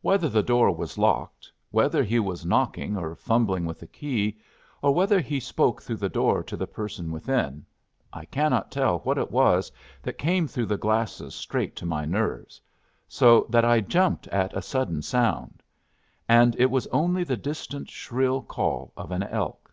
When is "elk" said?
19.22-19.70